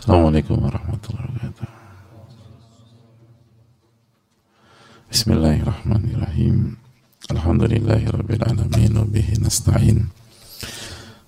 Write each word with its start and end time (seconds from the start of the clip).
Assalamualaikum 0.00 0.64
warahmatullahi 0.64 1.28
wabarakatuh. 1.28 1.68
Bismillahirrahmanirrahim. 5.12 6.80
Alhamdulillahirabbil 7.28 8.40
alamin 8.48 8.96
wa 8.96 9.04
bihi 9.04 9.36
nasta'in 9.44 10.08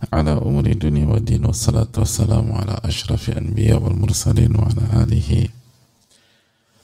ala 0.09 0.41
umuri 0.41 0.73
dunia 0.73 1.05
wa 1.05 1.21
din 1.21 1.45
wassalatu 1.45 2.01
wassalamu 2.01 2.57
ala 2.57 2.81
asyrafil 2.81 3.45
anbiya 3.45 3.77
wal 3.77 3.93
mursalin 3.93 4.57
wa 4.57 4.65
ala 4.73 5.05
alihi 5.05 5.53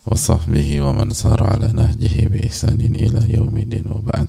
wa 0.05 0.13
sahbihi 0.13 0.85
wa 0.85 0.93
man 0.93 1.09
sara 1.17 1.57
ala 1.57 1.73
nahjihi 1.73 2.29
bi 2.29 2.45
ihsanin 2.53 3.01
ila 3.01 3.25
yaumidin 3.25 3.89
wa 3.89 4.05
ba'd. 4.05 4.29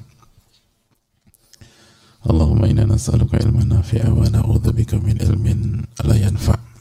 Allahumma 2.23 2.71
inna 2.71 2.87
nas'aluka 2.87 3.35
ilman 3.35 3.67
nafi'a 3.67 4.07
wa 4.15 4.31
na'udzubika 4.31 4.95
min 5.03 5.19
ilmin 5.19 5.83
la 6.07 6.15
yanfa'. 6.15 6.78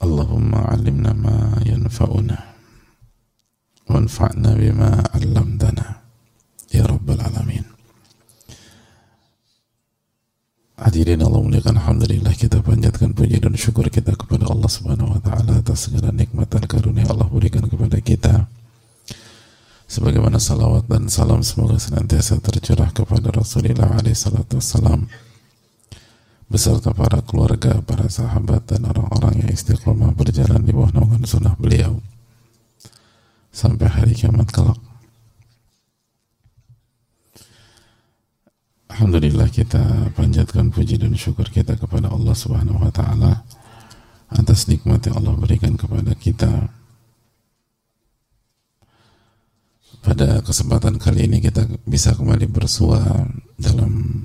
Allahumma 0.00 0.68
alimna 0.68 1.16
ma 1.16 1.56
yanfa'una 1.64 2.36
wanfa'na 3.88 4.52
bima 4.58 5.00
'allamtana 5.12 6.04
ya 6.68 6.84
rabbal 6.84 7.20
alamin 7.22 7.76
Hadirin 10.76 11.24
Allah 11.24 11.40
muliakan 11.40 11.80
Alhamdulillah 11.80 12.36
kita 12.36 12.60
panjatkan 12.60 13.16
puji 13.16 13.40
dan 13.40 13.56
syukur 13.56 13.88
kita 13.88 14.12
kepada 14.12 14.44
Allah 14.52 14.68
Subhanahu 14.68 15.16
wa 15.16 15.20
taala 15.24 15.64
atas 15.64 15.88
segala 15.88 16.12
nikmat 16.12 16.52
dan 16.52 16.68
karunia 16.68 17.08
Allah 17.08 17.24
berikan 17.32 17.64
kepada 17.64 17.96
kita. 17.96 18.44
Sebagaimana 19.88 20.36
salawat 20.36 20.84
dan 20.84 21.08
salam 21.08 21.40
semoga 21.40 21.80
senantiasa 21.80 22.44
tercurah 22.44 22.92
kepada 22.92 23.32
Rasulullah 23.32 23.88
alaihi 23.88 24.12
salatu 24.12 24.60
wassalam 24.60 25.08
beserta 26.46 26.94
para 26.94 27.18
keluarga, 27.26 27.82
para 27.82 28.06
sahabat 28.06 28.70
dan 28.70 28.86
orang-orang 28.86 29.42
yang 29.42 29.50
istiqomah 29.50 30.14
berjalan 30.14 30.62
di 30.62 30.70
bawah 30.70 30.94
naungan 30.94 31.26
sunnah 31.26 31.58
beliau 31.58 31.98
sampai 33.50 33.88
hari 33.90 34.12
kiamat 34.14 34.46
kelak. 34.52 34.78
Alhamdulillah 38.86 39.50
kita 39.52 40.14
panjatkan 40.16 40.72
puji 40.72 40.96
dan 40.96 41.12
syukur 41.18 41.50
kita 41.50 41.76
kepada 41.76 42.08
Allah 42.08 42.32
Subhanahu 42.32 42.80
wa 42.80 42.92
taala 42.94 43.44
atas 44.30 44.70
nikmat 44.70 45.04
yang 45.04 45.20
Allah 45.20 45.34
berikan 45.36 45.74
kepada 45.74 46.14
kita. 46.16 46.70
Pada 50.00 50.38
kesempatan 50.40 51.02
kali 51.02 51.26
ini 51.26 51.42
kita 51.42 51.66
bisa 51.82 52.14
kembali 52.14 52.46
bersua 52.46 53.26
dalam 53.58 54.22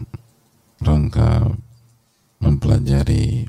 rangka 0.77 1.49
mempelajari 2.42 3.45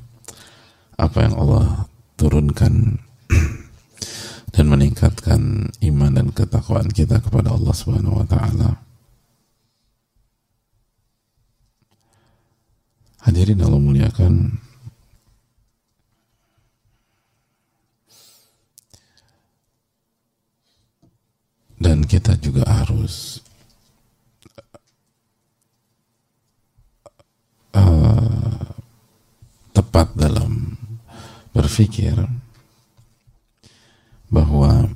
apa 1.01 1.19
yang 1.25 1.35
Allah 1.35 1.89
turunkan 2.15 3.03
dan 4.55 4.65
meningkatkan 4.69 5.73
iman 5.81 6.13
dan 6.13 6.29
ketakwaan 6.31 6.93
kita 6.93 7.19
kepada 7.19 7.57
Allah 7.57 7.75
Subhanahu 7.75 8.23
wa 8.23 8.27
taala. 8.29 8.71
Hadirin 13.23 13.63
Allah 13.65 13.81
muliakan 13.81 14.61
dan 21.83 22.07
kita 22.07 22.39
juga 22.39 22.63
harus 22.67 23.43
uh, 27.75 28.71
tepat 29.75 30.15
dalam 30.15 30.79
berpikir 31.83 32.15
bahwa 34.31 34.87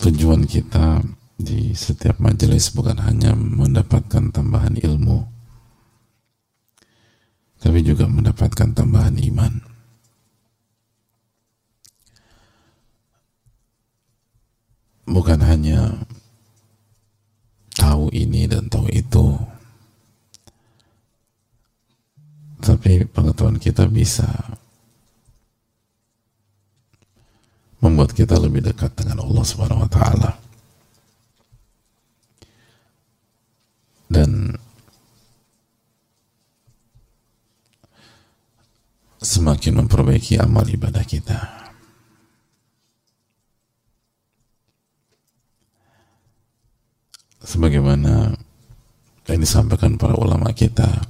tujuan 0.00 0.48
kita 0.48 1.04
di 1.36 1.76
setiap 1.76 2.24
majelis 2.24 2.72
bukan 2.72 2.96
hanya 3.04 3.36
mendapatkan 3.36 4.32
tambahan 4.32 4.80
ilmu 4.80 5.28
tapi 7.60 7.84
juga 7.84 8.08
mendapatkan 8.08 8.72
tambahan 8.72 9.16
iman. 9.28 9.52
Bukan 15.04 15.40
hanya 15.44 16.00
tahu 17.76 18.08
ini 18.12 18.48
dan 18.48 18.68
tahu 18.68 18.88
itu, 18.92 19.36
tapi 22.64 23.04
pengetahuan 23.08 23.60
kita 23.60 23.84
bisa 23.88 24.63
membuat 27.84 28.16
kita 28.16 28.40
lebih 28.40 28.64
dekat 28.64 28.96
dengan 28.96 29.20
Allah 29.28 29.44
Subhanahu 29.44 29.84
wa 29.84 29.90
taala. 29.92 30.32
Dan 34.08 34.56
semakin 39.20 39.84
memperbaiki 39.84 40.40
amal 40.40 40.64
ibadah 40.64 41.04
kita. 41.04 41.40
Sebagaimana 47.44 48.32
yang 49.28 49.40
disampaikan 49.40 50.00
para 50.00 50.16
ulama 50.16 50.56
kita 50.56 51.04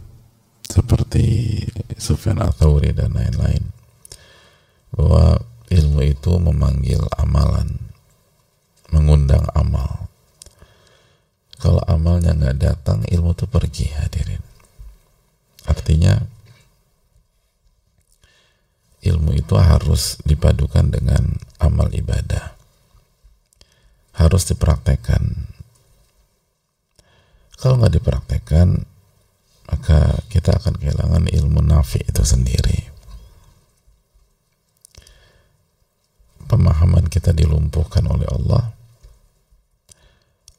seperti 0.66 1.62
Sufyan 1.94 2.42
al-Thawri 2.42 2.91
dan 2.91 3.14
lain-lain 3.14 3.62
bahwa 4.91 5.38
ilmu 5.70 6.00
itu 6.04 6.32
memanggil 6.36 7.00
amalan 7.16 7.78
mengundang 8.92 9.47
amal 9.56 10.08
kalau 11.60 11.80
amalnya 11.88 12.36
nggak 12.36 12.58
datang 12.60 13.04
ilmu 13.08 13.32
itu 13.32 13.47
pergi 13.48 13.86
hadirin 13.94 14.42
artinya 15.64 16.34
ilmu 19.04 19.36
itu 19.36 19.54
harus 19.60 20.19
dipadukan 20.24 20.88
dengan 20.88 21.36
amal 21.60 21.92
ibadah. 21.92 22.56
Harus 24.16 24.48
dipraktekkan. 24.48 25.53
Kalau 27.60 27.80
nggak 27.80 27.94
dipraktekkan, 28.00 28.84
maka 29.69 30.20
kita 30.32 30.56
akan 30.56 30.80
kehilangan 30.80 31.24
ilmu 31.28 31.60
nafi 31.60 32.00
itu 32.04 32.24
sendiri. 32.24 32.94
Pemahaman 36.54 37.10
kita 37.10 37.34
dilumpuhkan 37.34 38.06
oleh 38.06 38.31
Allah, 38.31 38.70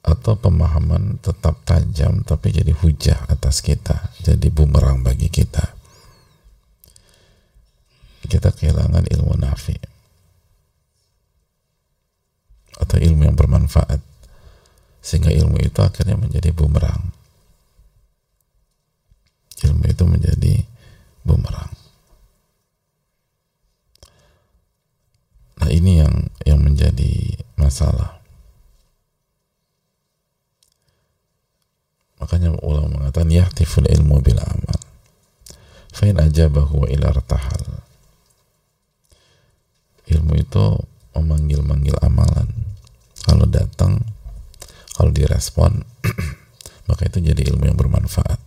atau 0.03 0.35
pemahaman 0.35 1.23
tetap 1.23 1.63
tajam 1.63 2.19
tapi 2.19 2.51
jadi 2.51 2.75
hujah 2.75 3.31
atas 3.31 3.63
kita, 3.63 4.11
jadi 4.19 4.51
bumerang 4.51 5.07
bagi 5.07 5.31
kita. 5.31 5.71
Kita 8.27 8.51
kehilangan 8.51 9.07
ilmu 9.07 9.39
nafi 9.39 9.79
atau 12.75 12.99
ilmu 12.99 13.31
yang 13.31 13.39
bermanfaat 13.39 14.03
sehingga 14.99 15.31
ilmu 15.31 15.63
itu 15.63 15.79
akhirnya 15.79 16.19
menjadi 16.19 16.51
bumerang. 16.51 17.07
Ilmu 19.63 19.83
itu 19.87 20.03
menjadi 20.03 20.59
bumerang 21.23 21.84
nah 25.65 25.73
ini 25.73 25.97
yang 25.97 26.29
yang 26.45 26.61
menjadi 26.61 27.41
masalah. 27.57 28.21
Makanya 32.21 32.53
ulama 32.61 33.01
mengatakan 33.01 33.33
yahtiful 33.33 33.89
ilmu 33.89 34.21
bila 34.21 34.45
amal. 34.45 34.77
Fain 35.89 36.21
ajabahu 36.21 36.85
wa 36.85 36.87
ila 36.93 37.17
tahal 37.25 37.81
ilmu 40.05 40.37
itu 40.37 40.65
memanggil-manggil 41.17 41.97
amalan. 42.05 42.45
Kalau 43.25 43.49
datang 43.49 44.05
kalau 44.93 45.09
direspon 45.09 45.81
maka 46.89 47.09
itu 47.09 47.25
jadi 47.25 47.41
ilmu 47.49 47.73
yang 47.73 47.77
bermanfaat. 47.79 48.37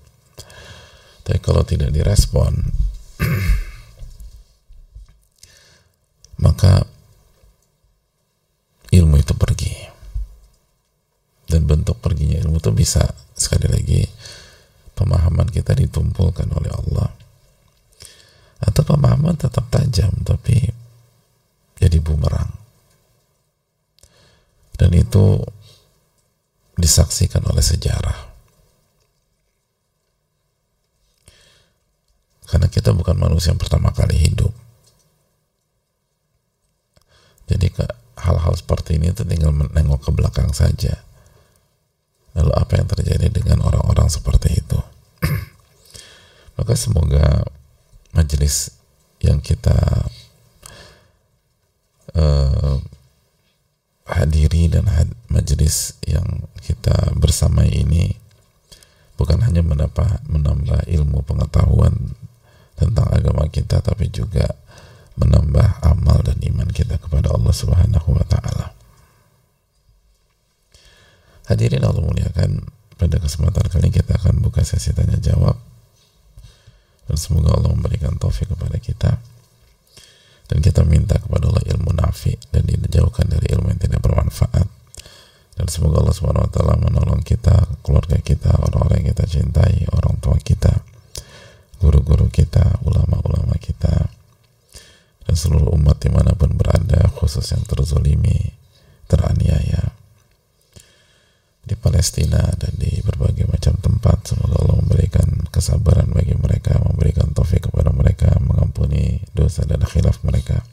Tapi 1.27 1.39
kalau 1.43 1.67
tidak 1.67 1.91
direspon 1.91 2.63
maka 6.47 6.87
ilmu 8.93 9.17
itu 9.21 9.35
pergi. 9.37 9.75
Dan 11.49 11.65
bentuk 11.65 11.97
perginya 12.05 12.37
ilmu 12.45 12.61
itu 12.61 12.71
bisa 12.77 13.09
sekali 13.33 13.73
lagi 13.73 14.05
pemahaman 14.93 15.49
kita 15.49 15.73
ditumpulkan 15.73 16.49
oleh 16.53 16.69
Allah. 16.69 17.09
Atau 18.61 18.85
pemahaman 18.85 19.39
tetap 19.39 19.71
tajam 19.73 20.13
tapi 20.27 20.61
jadi 21.79 21.99
bumerang. 22.03 22.53
Dan 24.79 24.95
itu 24.95 25.43
disaksikan 26.79 27.43
oleh 27.49 27.65
sejarah. 27.65 28.29
Karena 32.49 32.67
kita 32.71 32.97
bukan 32.97 33.19
manusia 33.19 33.53
yang 33.53 33.61
pertama 33.61 33.93
kali 33.93 34.17
hidup. 34.17 34.55
Jadi 37.49 37.69
hal-hal 38.19 38.55
seperti 38.59 38.99
ini 38.99 39.15
itu 39.15 39.23
tinggal 39.23 39.55
menengok 39.55 40.09
ke 40.09 40.11
belakang 40.11 40.51
saja. 40.51 40.99
Lalu 42.35 42.53
apa 42.55 42.73
yang 42.79 42.89
terjadi 42.91 43.27
dengan 43.31 43.63
orang-orang 43.67 44.11
seperti 44.11 44.59
itu? 44.59 44.79
Maka 46.59 46.75
semoga 46.75 47.47
majelis 48.15 48.75
yang 49.23 49.43
kita 49.43 50.07
uh, 52.15 52.77
hadiri 54.07 54.71
dan 54.71 54.87
had, 54.87 55.11
majelis 55.29 55.99
yang 56.07 56.47
kita 56.63 57.13
bersama 57.19 57.67
ini 57.67 58.17
bukan 59.19 59.43
hanya 59.43 59.61
menambah, 59.67 60.23
menambah 60.31 60.87
ilmu 60.87 61.27
pengetahuan 61.27 62.15
tentang 62.79 63.11
agama 63.11 63.51
kita 63.51 63.83
tapi 63.83 64.07
juga 64.09 64.55
menambah 65.19 65.83
amal 65.83 66.23
dan 66.23 66.39
iman 66.41 66.71
kita 66.71 66.97
kepada 67.03 67.35
Allah 67.35 67.55
Subhanahu 67.55 68.09
wa 68.15 68.25
taala. 68.25 68.73
Hadirin 71.49 71.81
Allah 71.83 72.05
muliakan, 72.05 72.61
pada 72.99 73.17
kesempatan 73.23 73.65
kali 73.71 73.89
ini 73.89 73.91
kita 73.95 74.19
akan 74.21 74.43
buka 74.45 74.61
sesi 74.67 74.93
tanya 74.93 75.17
jawab. 75.17 75.57
Dan 77.09 77.17
semoga 77.17 77.57
Allah 77.57 77.73
memberikan 77.73 78.21
taufik 78.21 78.53
kepada 78.53 78.77
kita. 78.77 79.17
Dan 80.49 80.61
kita 80.61 80.85
minta 80.85 81.17
kepada 81.17 81.49
Allah 81.49 81.65
ilmu 81.73 81.97
nafi 81.97 82.37
dan 82.53 82.69
dijauhkan 82.69 83.33
dari 83.33 83.49
ilmu 83.55 83.73
yang 83.73 83.81
tidak 83.81 84.05
bermanfaat. 84.05 84.69
Dan 85.57 85.67
semoga 85.73 86.05
Allah 86.05 86.15
Subhanahu 86.15 86.47
wa 86.47 86.53
taala 86.53 86.75
menolong 86.77 87.25
kita, 87.25 87.81
keluarga 87.81 88.21
kita, 88.21 88.53
orang-orang 88.53 89.03
yang 89.03 89.17
kita 89.17 89.25
cintai, 89.25 89.89
orang 89.89 90.21
tua 90.21 90.37
kita, 90.37 90.85
guru-guru 91.81 92.29
kita, 92.29 92.83
ulama-ulama 92.85 93.57
kita, 93.57 94.11
dan 95.29 95.37
seluruh 95.37 95.77
umat 95.77 96.01
di 96.01 96.09
mana 96.09 96.33
pun 96.33 96.57
berada, 96.57 97.05
khusus 97.13 97.45
yang 97.53 97.61
terzolimi, 97.69 98.57
teraniaya 99.05 99.93
di 101.69 101.77
Palestina 101.77 102.49
dan 102.57 102.73
di 102.81 103.05
berbagai 103.05 103.45
macam 103.45 103.77
tempat. 103.77 104.33
Semoga 104.33 104.57
Allah 104.65 104.81
memberikan 104.81 105.29
kesabaran 105.53 106.09
bagi 106.17 106.33
mereka, 106.33 106.81
memberikan 106.81 107.29
taufik 107.37 107.69
kepada 107.69 107.93
mereka, 107.93 108.33
mengampuni 108.41 109.21
dosa 109.37 109.69
dan 109.69 109.85
khilaf 109.85 110.25
mereka. 110.25 110.65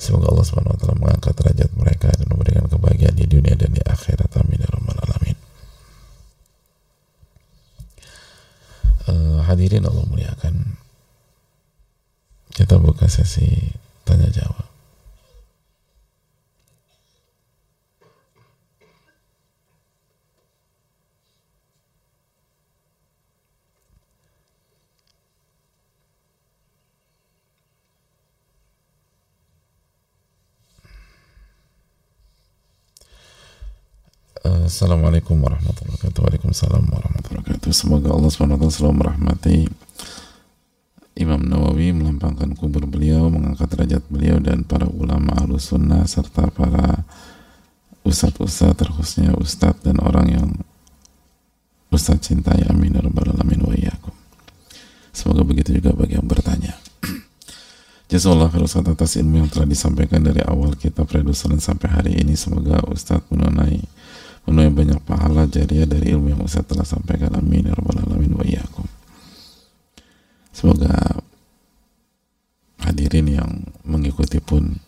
Semoga 0.00 0.32
Allah 0.32 0.44
taala 0.48 0.96
mengangkat 0.96 1.36
derajat 1.36 1.70
mereka 1.76 2.08
dan 2.16 2.26
memberikan 2.32 2.64
kebahagiaan 2.64 3.12
di 3.12 3.28
dunia 3.28 3.54
dan 3.60 3.76
di 3.76 3.84
akhirat. 3.84 4.32
Amin 4.40 4.64
ya 4.64 4.68
rabbal 4.72 5.00
alamin. 5.04 5.36
Uh, 9.04 9.44
hadirin 9.44 9.84
Allah 9.84 10.04
muliakan. 10.08 10.83
Kita 12.54 12.78
buka 12.78 13.10
sesi 13.10 13.50
tanya 14.06 14.30
jawab. 14.30 14.62
Assalamualaikum 34.44 35.42
warahmatullahi 35.42 35.98
wabarakatuh. 35.98 36.20
Waalaikumsalam 36.22 36.86
warahmatullahi 36.86 37.42
wabarakatuh. 37.42 37.70
Semoga 37.74 38.14
Allah 38.14 38.30
SWT 38.30 38.62
selalu 38.70 38.94
merahmati 39.02 39.66
Imam 41.14 41.46
Nawawi 41.46 41.94
melambangkan 41.94 42.58
kubur 42.58 42.90
beliau, 42.90 43.30
mengangkat 43.30 43.70
derajat 43.70 44.02
beliau 44.10 44.42
dan 44.42 44.66
para 44.66 44.90
ulama 44.90 45.30
ahlu 45.38 45.62
sunnah 45.62 46.02
serta 46.10 46.50
para 46.50 47.06
ustadz-ustadz 48.02 48.74
terkhususnya 48.74 49.30
ustadz 49.38 49.86
dan 49.86 50.02
orang 50.02 50.26
yang 50.26 50.48
ustadz 51.94 52.34
cintai 52.34 52.66
amin 52.66 52.98
ya 52.98 53.00
rabbal 53.06 53.30
alamin 53.30 53.62
wa 53.62 53.74
iyyakum. 53.78 54.10
Semoga 55.14 55.46
begitu 55.46 55.78
juga 55.78 55.94
bagi 55.94 56.18
yang 56.18 56.26
bertanya. 56.26 56.74
Jazakallah 58.10 58.50
khair 58.50 58.66
Ustaz 58.66 58.82
atas 58.82 59.14
ilmu 59.14 59.46
yang 59.46 59.48
telah 59.48 59.70
disampaikan 59.70 60.18
dari 60.18 60.42
awal 60.42 60.74
kita 60.74 61.06
Redus 61.06 61.46
sampai 61.46 61.88
hari 61.94 62.12
ini. 62.18 62.34
Semoga 62.34 62.82
Ustadz 62.90 63.30
menunai 63.30 63.78
menuai 64.50 64.70
banyak 64.74 64.98
pahala 65.06 65.46
jariah 65.46 65.86
dari 65.86 66.10
ilmu 66.10 66.34
yang 66.34 66.42
Ustaz 66.42 66.66
telah 66.66 66.82
sampaikan 66.82 67.38
amin 67.38 67.70
ya 67.70 67.78
rabbal 67.78 68.02
alamin 68.02 68.34
wa 68.34 68.42
iyyakum 68.42 68.93
semoga 70.64 71.20
hadirin 72.80 73.28
yang 73.28 73.68
mengikuti 73.84 74.40
pun 74.40 74.80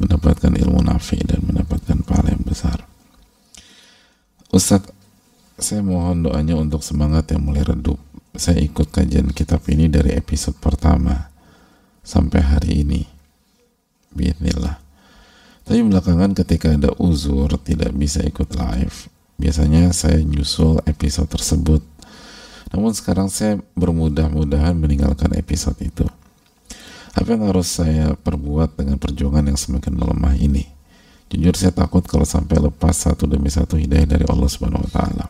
mendapatkan 0.00 0.48
ilmu 0.48 0.80
nafi 0.80 1.20
dan 1.28 1.44
mendapatkan 1.44 2.00
pahala 2.08 2.32
yang 2.32 2.40
besar. 2.40 2.88
Ustaz 4.48 4.88
saya 5.60 5.84
mohon 5.84 6.24
doanya 6.24 6.56
untuk 6.56 6.80
semangat 6.80 7.36
yang 7.36 7.44
mulai 7.44 7.68
redup. 7.68 8.00
Saya 8.32 8.64
ikut 8.64 8.88
kajian 8.88 9.28
kitab 9.36 9.60
ini 9.68 9.92
dari 9.92 10.16
episode 10.16 10.56
pertama 10.56 11.28
sampai 12.00 12.40
hari 12.40 12.80
ini. 12.80 13.04
Bismillah. 14.16 14.80
Tapi 15.68 15.84
belakangan 15.84 16.32
ketika 16.32 16.72
ada 16.72 16.96
uzur 16.96 17.60
tidak 17.60 17.92
bisa 17.92 18.24
ikut 18.24 18.56
live, 18.56 19.12
biasanya 19.36 19.92
saya 19.92 20.24
nyusul 20.24 20.80
episode 20.88 21.28
tersebut. 21.28 21.84
Namun 22.70 22.94
sekarang 22.94 23.26
saya 23.26 23.58
bermudah-mudahan 23.74 24.78
meninggalkan 24.78 25.34
episode 25.34 25.78
itu. 25.82 26.06
Apa 27.10 27.34
yang 27.34 27.50
harus 27.50 27.66
saya 27.66 28.14
perbuat 28.14 28.78
dengan 28.78 28.94
perjuangan 28.94 29.42
yang 29.42 29.58
semakin 29.58 29.98
melemah 29.98 30.38
ini? 30.38 30.70
Jujur 31.30 31.54
saya 31.58 31.74
takut 31.74 32.06
kalau 32.06 32.26
sampai 32.26 32.58
lepas 32.58 32.94
satu 32.94 33.26
demi 33.26 33.50
satu 33.50 33.74
hidayah 33.74 34.06
dari 34.06 34.26
Allah 34.26 34.46
Subhanahu 34.46 34.86
wa 34.86 34.90
taala. 34.90 35.26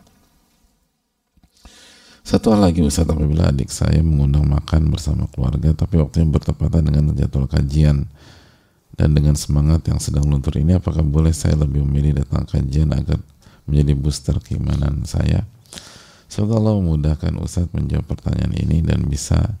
Satu 2.21 2.53
hal 2.53 2.69
lagi 2.69 2.85
Ustaz 2.85 3.09
apabila 3.09 3.49
adik 3.49 3.73
saya 3.73 3.97
mengundang 4.05 4.45
makan 4.45 4.93
bersama 4.93 5.25
keluarga 5.33 5.73
tapi 5.73 5.97
waktunya 5.97 6.29
bertepatan 6.29 6.85
dengan 6.85 7.17
jadwal 7.17 7.49
kajian 7.49 8.05
dan 8.93 9.09
dengan 9.17 9.33
semangat 9.33 9.89
yang 9.89 9.97
sedang 9.97 10.29
luntur 10.29 10.53
ini 10.61 10.77
apakah 10.77 11.01
boleh 11.01 11.33
saya 11.33 11.57
lebih 11.57 11.81
memilih 11.81 12.21
datang 12.21 12.45
kajian 12.45 12.93
agar 12.93 13.17
menjadi 13.65 13.93
booster 13.97 14.37
keimanan 14.37 15.01
saya 15.09 15.49
semoga 16.31 16.63
Allah 16.63 16.79
memudahkan 16.79 17.35
Ustadz 17.43 17.75
menjawab 17.75 18.07
pertanyaan 18.07 18.55
ini 18.55 18.79
dan 18.79 19.03
bisa 19.03 19.59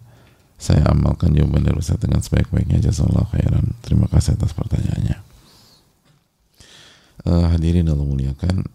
saya 0.55 0.87
amalkan 0.87 1.35
jawaban 1.35 1.67
dari 1.67 1.75
Ustadz 1.75 2.07
dengan 2.07 2.23
sebaik-baiknya 2.23 2.79
jazakallah 2.79 3.27
khairan. 3.35 3.75
Terima 3.83 4.07
kasih 4.07 4.39
atas 4.39 4.55
pertanyaannya. 4.55 5.19
Uh, 7.27 7.51
hadirin 7.51 7.91
Allah 7.91 8.07
muliakan 8.07 8.65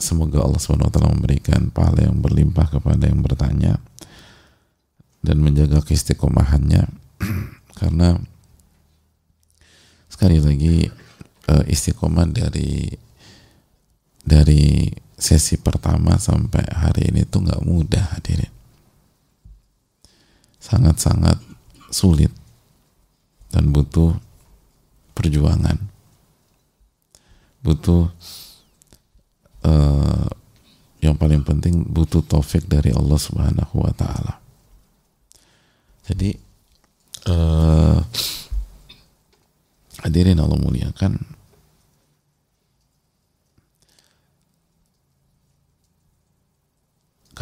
semoga 0.00 0.42
Allah 0.42 0.58
SWT 0.58 0.98
memberikan 0.98 1.70
pahala 1.70 2.10
yang 2.10 2.18
berlimpah 2.18 2.66
kepada 2.72 3.04
yang 3.06 3.20
bertanya 3.20 3.78
dan 5.20 5.38
menjaga 5.38 5.84
keistiqomahannya. 5.84 6.88
Karena 7.78 8.16
sekali 10.08 10.40
lagi 10.40 10.88
uh, 11.52 11.64
istiqomah 11.68 12.26
dari 12.32 12.90
dari 14.22 14.86
sesi 15.22 15.54
pertama 15.54 16.18
sampai 16.18 16.66
hari 16.74 17.14
ini 17.14 17.22
tuh 17.22 17.46
nggak 17.46 17.62
mudah 17.62 18.18
hadirin 18.18 18.50
sangat-sangat 20.58 21.38
sulit 21.94 22.34
dan 23.54 23.70
butuh 23.70 24.18
perjuangan 25.14 25.78
butuh 27.62 28.10
uh, 29.62 30.26
yang 30.98 31.14
paling 31.14 31.46
penting 31.46 31.86
butuh 31.86 32.26
taufik 32.26 32.66
dari 32.66 32.94
Allah 32.94 33.18
Subhanahu 33.18 33.74
wa 33.74 33.90
taala. 33.90 34.38
Jadi 36.06 36.30
uh, 37.26 37.98
Hadirin 40.02 40.42
Allah 40.42 40.58
muliakan. 40.58 41.14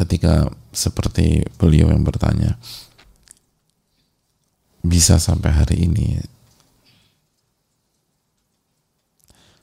Ketika 0.01 0.49
seperti 0.73 1.45
beliau 1.61 1.93
yang 1.93 2.01
bertanya, 2.01 2.57
bisa 4.81 5.21
sampai 5.21 5.53
hari 5.53 5.85
ini. 5.85 6.17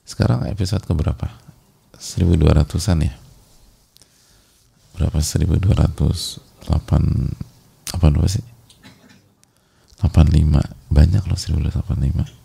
Sekarang 0.07 0.47
episode 0.47 0.87
ke 0.87 0.95
berapa? 0.95 1.27
1200-an 1.99 2.99
ya? 3.03 3.13
Berapa 4.95 5.19
1208 5.19 6.39
apa 7.99 8.07
sih? 8.31 8.45
85 9.99 10.55
banyak 10.87 11.23
loh 11.27 11.35
1285 11.35 12.38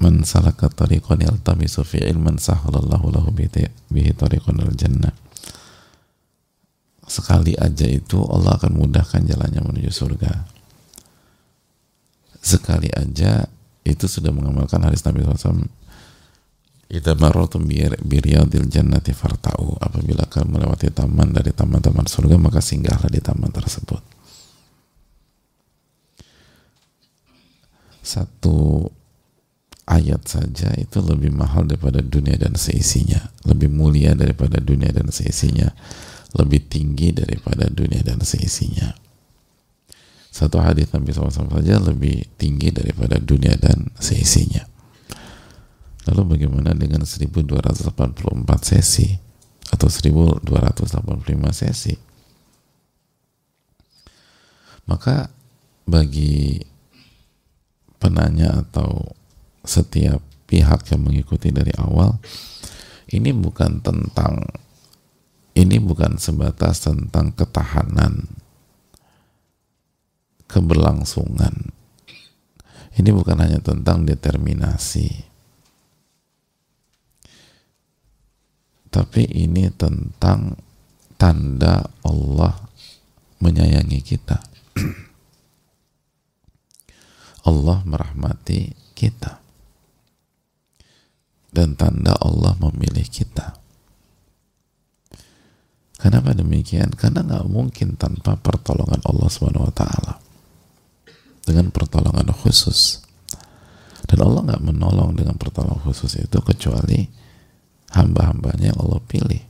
man 0.00 0.26
salaka 0.26 0.66
tariqan 0.72 1.22
yaltamisu 1.22 1.86
fi 1.86 2.02
ilman 2.10 2.40
sahhalallahu 2.40 3.14
lahu 3.14 3.30
bihi 3.34 4.10
tariqan 4.14 4.58
jannah. 4.74 5.14
Sekali 7.04 7.52
aja 7.54 7.84
itu 7.84 8.24
Allah 8.26 8.56
akan 8.56 8.80
mudahkan 8.80 9.22
jalannya 9.28 9.60
menuju 9.60 9.92
surga. 9.92 10.48
Sekali 12.40 12.88
aja 12.92 13.44
itu 13.84 14.06
sudah 14.08 14.32
mengamalkan 14.32 14.80
hadis 14.84 15.04
Nabi 15.04 15.24
SAW 15.24 15.68
Ida 16.94 17.16
marrotum 17.16 17.64
biriyadil 18.04 18.68
jannati 18.68 19.16
farta'u. 19.16 19.80
Apabila 19.80 20.28
kamu 20.28 20.60
melewati 20.60 20.92
taman 20.92 21.32
dari 21.32 21.50
taman-taman 21.50 22.04
surga 22.04 22.36
Maka 22.36 22.60
singgahlah 22.60 23.08
di 23.08 23.18
taman 23.24 23.48
tersebut. 23.48 23.98
Satu 28.04 28.84
ayat 29.84 30.24
saja 30.24 30.72
itu 30.80 30.98
lebih 31.04 31.32
mahal 31.32 31.68
daripada 31.68 32.00
dunia 32.00 32.40
dan 32.40 32.56
seisinya. 32.56 33.32
Lebih 33.44 33.68
mulia 33.68 34.16
daripada 34.16 34.60
dunia 34.60 34.90
dan 34.90 35.12
seisinya. 35.12 35.68
Lebih 36.34 36.66
tinggi 36.66 37.12
daripada 37.14 37.68
dunia 37.68 38.00
dan 38.02 38.20
seisinya. 38.24 38.96
Satu 40.34 40.58
hadis 40.58 40.90
Nabi 40.90 41.14
SAW 41.14 41.30
saja 41.30 41.78
lebih 41.78 42.26
tinggi 42.34 42.74
daripada 42.74 43.22
dunia 43.22 43.54
dan 43.54 43.94
seisinya. 44.02 44.66
Lalu 46.10 46.36
bagaimana 46.36 46.74
dengan 46.74 47.06
1284 47.06 47.94
sesi 48.60 49.14
atau 49.70 49.88
1285 49.88 50.90
sesi? 51.54 51.94
Maka 54.84 55.32
bagi 55.88 56.60
penanya 57.96 58.60
atau 58.66 59.16
setiap 59.64 60.20
pihak 60.44 60.84
yang 60.92 61.08
mengikuti 61.08 61.50
dari 61.50 61.72
awal 61.80 62.20
ini 63.10 63.36
bukan 63.36 63.84
tentang 63.84 64.40
ini 65.54 65.78
bukan 65.78 66.18
sebatas 66.18 66.82
tentang 66.82 67.30
ketahanan 67.30 68.26
keberlangsungan. 70.50 71.70
Ini 72.94 73.10
bukan 73.10 73.38
hanya 73.42 73.58
tentang 73.58 74.06
determinasi. 74.06 75.10
Tapi 78.90 79.26
ini 79.34 79.66
tentang 79.74 80.54
tanda 81.18 81.82
Allah 82.06 82.54
menyayangi 83.42 83.98
kita. 83.98 84.38
Allah 87.50 87.82
merahmati 87.82 88.70
kita 88.94 89.43
dan 91.54 91.78
tanda 91.78 92.18
Allah 92.18 92.58
memilih 92.58 93.06
kita. 93.06 93.54
Kenapa 96.02 96.34
demikian? 96.34 96.90
Karena 96.92 97.22
nggak 97.22 97.46
mungkin 97.48 97.94
tanpa 97.94 98.36
pertolongan 98.36 99.00
Allah 99.06 99.28
Subhanahu 99.30 99.70
Wa 99.70 99.74
Taala 99.78 100.14
dengan 101.46 101.70
pertolongan 101.70 102.28
khusus. 102.34 103.00
Dan 104.04 104.20
Allah 104.20 104.52
nggak 104.52 104.64
menolong 104.68 105.16
dengan 105.16 105.38
pertolongan 105.40 105.80
khusus 105.80 106.20
itu 106.20 106.38
kecuali 106.44 107.08
hamba-hambanya 107.94 108.74
yang 108.74 108.78
Allah 108.84 109.00
pilih. 109.00 109.42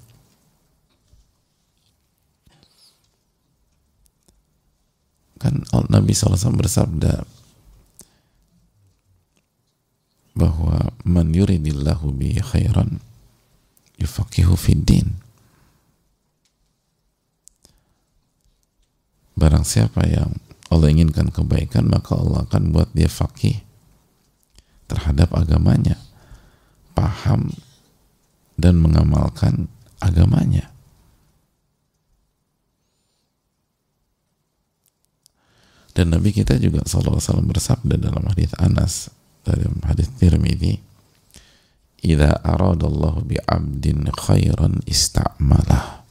Kan 5.42 5.66
Nabi 5.90 6.12
SAW 6.14 6.54
bersabda, 6.54 7.26
bahwa 10.34 10.90
man 11.06 11.30
yuridillahu 11.30 12.10
bi 12.10 12.34
khairan 12.42 12.98
yufaqihu 14.02 14.58
fiddin 14.58 15.14
barang 19.38 19.62
siapa 19.62 20.02
yang 20.06 20.34
Allah 20.70 20.90
inginkan 20.90 21.30
kebaikan 21.30 21.86
maka 21.86 22.18
Allah 22.18 22.42
akan 22.50 22.74
buat 22.74 22.90
dia 22.90 23.06
fakih 23.06 23.62
terhadap 24.90 25.30
agamanya 25.34 25.98
paham 26.94 27.50
dan 28.54 28.78
mengamalkan 28.78 29.66
agamanya. 29.98 30.70
Dan 35.94 36.10
Nabi 36.10 36.34
kita 36.34 36.58
juga 36.58 36.82
SAW 36.82 37.22
bersabda 37.46 37.94
dalam 37.94 38.26
hadis 38.26 38.50
Anas 38.58 39.14
dalam 39.44 39.78
hadis 39.84 40.08
Tirmidzi 40.16 40.80
"Idza 42.04 42.42
aradallahu 42.42 43.24
bi 43.28 43.36
'abdin 43.38 44.08
khairan 44.10 44.80
ista'malah." 44.88 46.02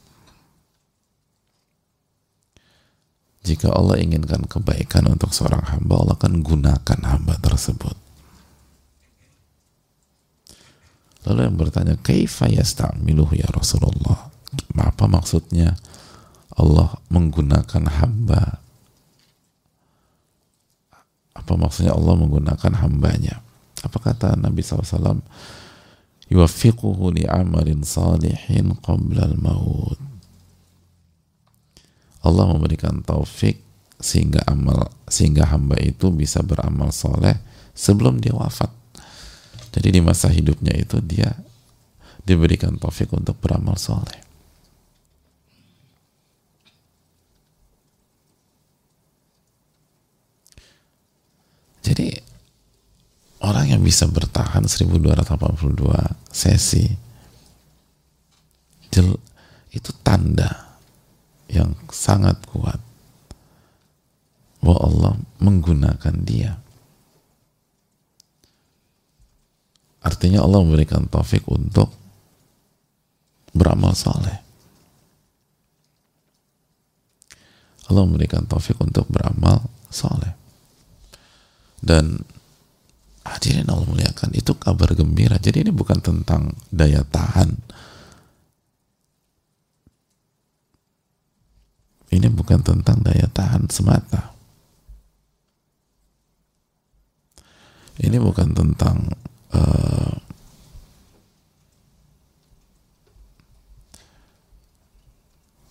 Jika 3.44 3.68
Allah 3.76 4.00
inginkan 4.00 4.48
kebaikan 4.48 5.04
untuk 5.04 5.36
seorang 5.36 5.60
hamba, 5.68 6.00
Allah 6.00 6.16
akan 6.16 6.40
gunakan 6.40 7.00
hamba 7.04 7.36
tersebut. 7.44 7.92
Lalu 11.28 11.40
yang 11.44 11.56
bertanya, 11.60 11.94
"Kaifa 12.00 12.48
yasta'miluhu 12.48 13.36
ya 13.36 13.48
Rasulullah?" 13.52 14.32
Apa 14.74 15.10
maksudnya 15.10 15.76
Allah 16.54 16.96
menggunakan 17.10 17.84
hamba 18.00 18.63
apa 21.34 21.52
maksudnya 21.58 21.92
Allah 21.92 22.14
menggunakan 22.14 22.72
hambanya? 22.80 23.42
Apa 23.82 23.98
kata 24.00 24.38
Nabi 24.38 24.62
SAW? 24.64 25.20
Yuwafiquhu 26.32 27.12
li'amalin 27.12 27.84
salihin 27.84 28.72
qabla 28.80 29.28
al-maut. 29.28 30.00
Allah 32.24 32.44
memberikan 32.48 33.04
taufik 33.04 33.60
sehingga 34.00 34.40
amal 34.48 34.88
sehingga 35.04 35.44
hamba 35.52 35.76
itu 35.76 36.08
bisa 36.08 36.40
beramal 36.40 36.88
soleh 36.88 37.36
sebelum 37.76 38.24
dia 38.24 38.32
wafat. 38.32 38.72
Jadi 39.76 40.00
di 40.00 40.00
masa 40.00 40.32
hidupnya 40.32 40.72
itu 40.72 41.04
dia 41.04 41.36
diberikan 42.24 42.80
taufik 42.80 43.12
untuk 43.12 43.36
beramal 43.36 43.76
soleh. 43.76 44.23
Jadi 51.84 52.16
orang 53.44 53.76
yang 53.76 53.82
bisa 53.84 54.08
bertahan 54.08 54.64
1282 54.64 56.32
sesi 56.32 56.88
itu 59.74 59.90
tanda 60.00 60.80
yang 61.52 61.76
sangat 61.92 62.40
kuat 62.48 62.80
bahwa 64.64 64.80
Allah 64.80 65.12
menggunakan 65.44 66.14
dia. 66.24 66.56
Artinya 70.00 70.40
Allah 70.40 70.64
memberikan 70.64 71.04
taufik 71.10 71.44
untuk 71.52 71.92
beramal 73.52 73.92
soleh. 73.92 74.40
Allah 77.92 78.02
memberikan 78.08 78.48
taufik 78.48 78.80
untuk 78.80 79.04
beramal 79.12 79.68
soleh 79.92 80.43
dan 81.84 82.24
hadirin 83.28 83.68
Allah 83.68 83.84
muliakan. 83.84 84.32
Itu 84.32 84.56
kabar 84.56 84.96
gembira. 84.96 85.36
Jadi 85.36 85.68
ini 85.68 85.72
bukan 85.72 86.00
tentang 86.00 86.56
daya 86.72 87.04
tahan. 87.04 87.52
Ini 92.14 92.30
bukan 92.30 92.64
tentang 92.64 93.04
daya 93.04 93.26
tahan 93.28 93.68
semata. 93.68 94.32
Ini 97.98 98.18
bukan 98.18 98.54
tentang 98.54 99.12
uh, 99.54 100.14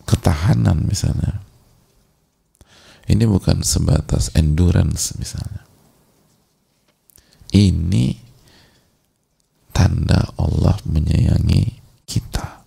ketahanan 0.04 0.84
misalnya. 0.84 1.42
Ini 3.04 3.28
bukan 3.28 3.68
sebatas 3.68 4.32
endurance 4.32 5.20
misalnya 5.20 5.63
ini 7.54 8.18
tanda 9.70 10.34
Allah 10.42 10.76
menyayangi 10.90 11.78
kita. 12.10 12.66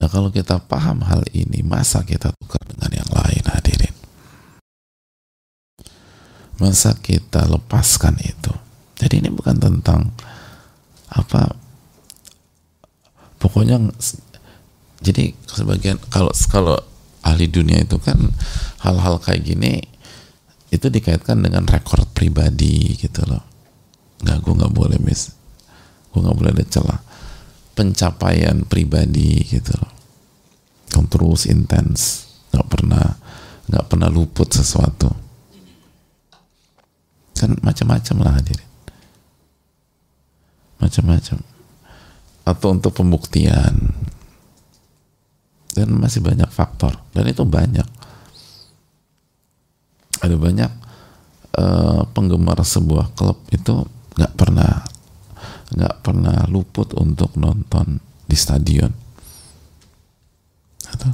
Nah 0.00 0.08
kalau 0.08 0.32
kita 0.34 0.58
paham 0.64 1.06
hal 1.06 1.22
ini, 1.30 1.62
masa 1.62 2.02
kita 2.02 2.34
tukar 2.34 2.62
dengan 2.66 2.90
yang 2.90 3.10
lain 3.12 3.44
hadirin? 3.46 3.96
Masa 6.58 6.96
kita 6.98 7.46
lepaskan 7.46 8.18
itu? 8.18 8.52
Jadi 9.00 9.24
ini 9.24 9.30
bukan 9.32 9.56
tentang 9.60 10.12
apa 11.10 11.58
pokoknya 13.42 13.82
jadi 15.02 15.34
sebagian 15.48 15.98
kalau 16.12 16.30
kalau 16.52 16.76
ahli 17.24 17.50
dunia 17.50 17.82
itu 17.82 17.98
kan 17.98 18.30
hal-hal 18.84 19.18
kayak 19.18 19.42
gini 19.42 19.82
itu 20.70 20.86
dikaitkan 20.86 21.42
dengan 21.42 21.66
rekor 21.66 22.06
pribadi 22.14 22.94
gitu 22.94 23.26
loh. 23.26 23.42
Nggak 24.22 24.38
gue 24.42 24.54
nggak 24.54 24.74
boleh 24.74 24.98
mis 25.02 25.40
gue 26.10 26.20
nggak 26.20 26.36
boleh 26.36 26.52
ada 26.52 26.66
celah. 26.66 27.00
Pencapaian 27.74 28.66
pribadi 28.66 29.46
gitu 29.46 29.72
loh. 29.78 29.92
Yang 30.90 31.04
terus 31.06 31.42
intens. 31.46 32.00
Nggak 32.50 32.66
pernah 32.66 33.06
nggak 33.70 33.84
pernah 33.86 34.08
luput 34.10 34.50
sesuatu. 34.50 35.10
Kan 37.38 37.56
macam-macam 37.62 38.16
lah 38.20 38.32
hadirin. 38.42 38.70
Macam-macam. 40.82 41.38
Atau 42.44 42.68
untuk 42.74 42.92
pembuktian. 42.98 43.94
Dan 45.70 45.94
masih 45.94 46.20
banyak 46.20 46.50
faktor. 46.50 46.98
Dan 47.14 47.30
itu 47.30 47.46
banyak 47.46 47.86
ada 50.20 50.36
banyak 50.36 50.72
uh, 51.56 52.04
penggemar 52.12 52.60
sebuah 52.60 53.16
klub 53.16 53.40
itu 53.50 53.84
nggak 54.16 54.32
pernah 54.36 54.84
nggak 55.70 55.94
pernah 56.02 56.44
luput 56.50 56.92
untuk 56.98 57.34
nonton 57.38 58.02
di 58.26 58.36
stadion. 58.36 58.90
Atau? 60.90 61.12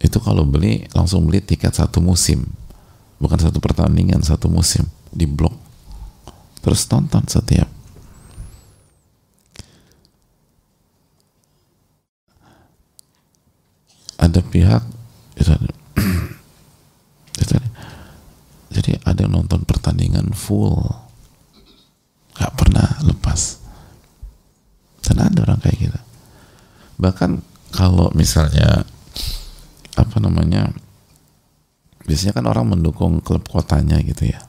Itu 0.00 0.18
kalau 0.24 0.48
beli 0.48 0.88
langsung 0.96 1.28
beli 1.28 1.44
tiket 1.44 1.76
satu 1.76 2.00
musim. 2.00 2.48
Bukan 3.18 3.36
satu 3.36 3.60
pertandingan 3.60 4.24
satu 4.24 4.48
musim. 4.48 4.88
Di 5.12 5.28
blok. 5.28 5.52
Terus 6.64 6.88
tonton 6.88 7.24
setiap. 7.28 7.68
Ada 14.18 14.40
pihak 14.42 14.82
jadi 18.68 19.00
ada 19.04 19.24
yang 19.24 19.32
nonton 19.42 19.64
pertandingan 19.64 20.32
full 20.36 20.78
nggak 22.38 22.54
pernah 22.54 22.88
lepas. 23.02 23.58
Dan 25.02 25.24
ada 25.24 25.42
orang 25.42 25.58
kayak 25.58 25.78
gitu. 25.88 26.00
Bahkan 27.00 27.30
kalau 27.74 28.12
misalnya 28.14 28.84
apa 29.98 30.16
namanya 30.22 30.70
biasanya 32.06 32.38
kan 32.38 32.46
orang 32.46 32.78
mendukung 32.78 33.18
klub 33.24 33.42
kotanya 33.48 33.98
gitu 34.04 34.30
ya. 34.30 34.40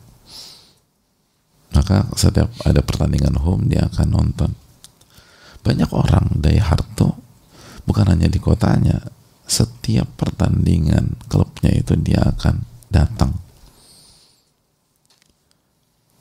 Maka 1.74 2.05
setiap 2.13 2.53
ada 2.67 2.84
pertandingan 2.84 3.39
home 3.39 3.72
dia 3.72 3.88
akan 3.88 4.08
nonton. 4.13 4.51
Banyak 5.65 5.89
orang 5.96 6.38
dari 6.38 6.60
harto 6.60 7.17
bukan 7.88 8.13
hanya 8.13 8.29
di 8.29 8.38
kotanya 8.38 9.00
setiap 9.50 10.05
pertandingan 10.22 11.17
klubnya 11.25 11.74
itu 11.74 11.98
dia 11.98 12.22
akan 12.22 12.78
datang. 12.89 13.31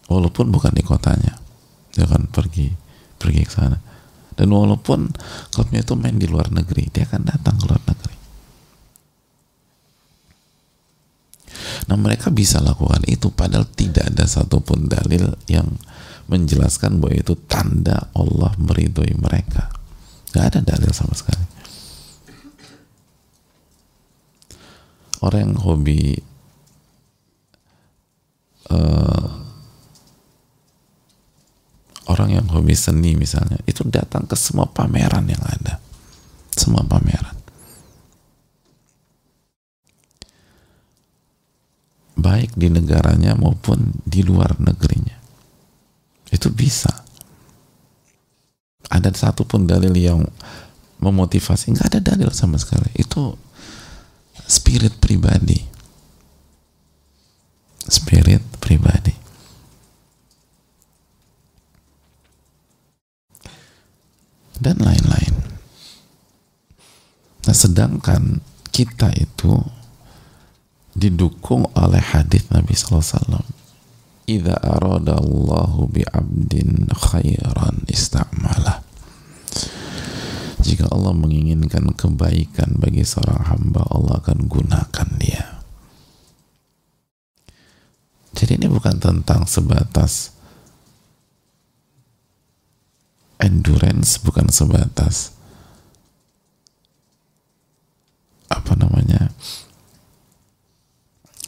Walaupun 0.08 0.48
bukan 0.48 0.72
di 0.72 0.80
kotanya 0.80 1.36
dia 1.92 2.06
akan 2.08 2.30
pergi 2.30 2.72
pergi 3.18 3.42
ke 3.44 3.52
sana. 3.52 3.78
Dan 4.38 4.54
walaupun 4.54 5.10
klubnya 5.50 5.82
itu 5.82 5.98
main 5.98 6.14
di 6.14 6.30
luar 6.30 6.54
negeri 6.54 6.86
dia 6.94 7.04
akan 7.10 7.22
datang 7.26 7.58
ke 7.58 7.64
luar 7.66 7.82
negeri. 7.82 8.16
Nah 11.90 11.96
mereka 11.98 12.30
bisa 12.30 12.62
lakukan 12.62 13.02
itu 13.10 13.34
padahal 13.34 13.66
tidak 13.74 14.14
ada 14.14 14.28
satupun 14.28 14.86
dalil 14.86 15.34
yang 15.50 15.66
menjelaskan 16.28 17.00
bahwa 17.00 17.16
itu 17.16 17.34
tanda 17.48 18.12
Allah 18.12 18.52
meridhoi 18.60 19.16
mereka. 19.16 19.72
Gak 20.30 20.54
ada 20.54 20.60
dalil 20.76 20.92
sama 20.92 21.16
sekali. 21.16 21.48
Orang 25.24 25.50
yang 25.50 25.56
hobi 25.58 26.14
uh, 28.72 29.38
orang 32.08 32.40
yang 32.40 32.46
hobi 32.50 32.72
seni 32.72 33.14
misalnya 33.14 33.60
itu 33.68 33.84
datang 33.84 34.24
ke 34.24 34.34
semua 34.34 34.66
pameran 34.66 35.28
yang 35.28 35.44
ada. 35.44 35.78
Semua 36.56 36.82
pameran. 36.82 37.36
Baik 42.18 42.58
di 42.58 42.66
negaranya 42.72 43.38
maupun 43.38 43.94
di 44.02 44.26
luar 44.26 44.58
negerinya. 44.58 45.14
Itu 46.34 46.50
bisa. 46.50 46.90
Ada 48.90 49.14
satu 49.14 49.46
pun 49.46 49.68
dalil 49.68 49.94
yang 49.94 50.26
memotivasi. 50.98 51.78
Nggak 51.78 51.88
ada 51.94 52.00
dalil 52.02 52.34
sama 52.34 52.58
sekali. 52.58 52.90
Itu 52.98 53.38
spirit 54.48 54.98
pribadi. 54.98 55.62
Spirit 57.86 58.42
pribadi 58.58 59.28
dan 64.68 64.84
lain-lain. 64.84 65.34
Nah, 67.48 67.56
sedangkan 67.56 68.44
kita 68.68 69.08
itu 69.16 69.56
didukung 70.92 71.64
oleh 71.72 72.04
hadis 72.04 72.44
Nabi 72.52 72.76
sallallahu 72.76 73.00
alaihi 73.00 73.16
wasallam. 73.16 73.46
Idza 74.28 74.56
aradallahu 74.60 75.88
bi'abdin 75.88 76.92
khairan 76.92 77.88
istamala. 77.88 78.84
Jika 80.60 80.84
Allah 80.92 81.16
menginginkan 81.16 81.96
kebaikan 81.96 82.76
bagi 82.76 83.08
seorang 83.08 83.48
hamba, 83.48 83.88
Allah 83.88 84.20
akan 84.20 84.38
gunakan 84.52 85.08
dia. 85.16 85.64
Jadi 88.36 88.60
ini 88.60 88.68
bukan 88.68 89.00
tentang 89.00 89.48
sebatas 89.48 90.36
endurance 93.38 94.18
bukan 94.18 94.50
sebatas 94.50 95.34
apa 98.50 98.74
namanya 98.74 99.30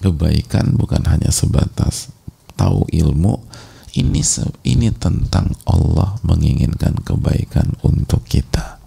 kebaikan 0.00 0.74
bukan 0.78 1.04
hanya 1.10 1.28
sebatas 1.28 2.10
tahu 2.56 2.88
ilmu. 2.88 3.42
Ini 3.90 4.22
ini 4.62 4.86
tentang 4.94 5.50
Allah 5.66 6.14
menginginkan 6.22 7.02
kebaikan 7.02 7.74
untuk 7.82 8.22
kita 8.22 8.78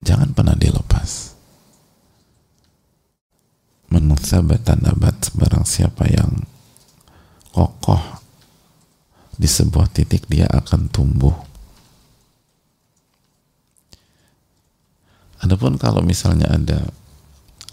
jangan 0.00 0.32
pernah 0.32 0.56
dilepas 0.56 1.36
menuthabatan 4.34 4.82
abad 4.90 5.14
barang 5.38 5.62
siapa 5.62 6.10
yang 6.10 6.42
kokoh 7.54 8.02
di 9.38 9.46
sebuah 9.46 9.86
titik 9.94 10.26
dia 10.26 10.50
akan 10.50 10.90
tumbuh 10.90 11.34
Adapun 15.44 15.76
kalau 15.76 16.00
misalnya 16.00 16.48
ada 16.48 16.88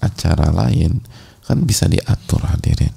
acara 0.03 0.51
lain 0.51 0.99
kan 1.47 1.63
bisa 1.63 1.87
diatur 1.87 2.43
hadirin. 2.43 2.91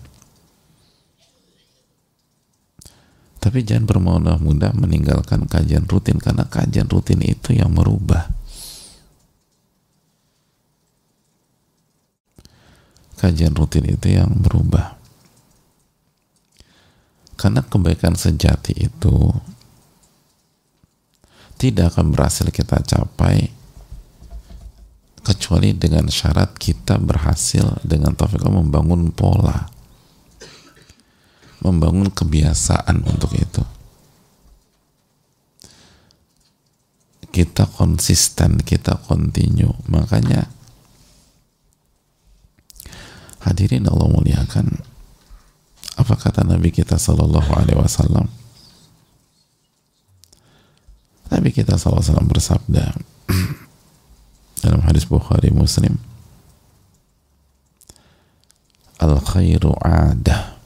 Tapi 3.38 3.62
jangan 3.62 3.86
bermudah-mudah 3.86 4.74
meninggalkan 4.74 5.46
kajian 5.46 5.86
rutin 5.86 6.18
karena 6.18 6.50
kajian 6.50 6.90
rutin 6.90 7.22
itu 7.22 7.54
yang 7.54 7.70
merubah. 7.70 8.26
Kajian 13.24 13.56
rutin 13.56 13.88
itu 13.88 14.20
yang 14.20 14.28
berubah. 14.44 15.00
Karena 17.40 17.64
kebaikan 17.64 18.12
sejati 18.12 18.76
itu 18.76 19.32
tidak 21.56 21.96
akan 21.96 22.12
berhasil 22.12 22.44
kita 22.52 22.84
capai 22.84 23.48
kecuali 25.24 25.72
dengan 25.72 26.12
syarat 26.12 26.52
kita 26.60 27.00
berhasil 27.00 27.80
dengan 27.80 28.12
taufik 28.12 28.44
membangun 28.44 29.08
pola 29.08 29.72
membangun 31.64 32.12
kebiasaan 32.12 33.08
untuk 33.08 33.32
itu. 33.32 33.64
Kita 37.32 37.66
konsisten 37.66 38.60
kita 38.60 39.00
continue. 39.00 39.72
Makanya 39.88 40.46
Hadirin 43.44 43.84
Allah 43.84 44.08
muliakan. 44.08 44.80
Apa 46.00 46.16
kata 46.16 46.48
Nabi 46.48 46.72
kita 46.72 46.96
Sallallahu 46.96 47.52
Alaihi 47.52 47.76
Wasallam? 47.76 48.26
Nabi 51.28 51.52
kita 51.52 51.76
Wasallam 51.76 52.24
bersabda 52.24 52.96
dalam 54.64 54.80
hadis 54.88 55.04
Bukhari 55.04 55.52
Muslim, 55.52 56.00
Al 58.96 59.20
khairu 59.20 59.76
adah. 59.84 60.56